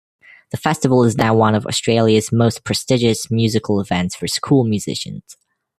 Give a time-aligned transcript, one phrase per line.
[0.49, 5.37] The festival is now one of Australia's most prestigious musical events for school musicians.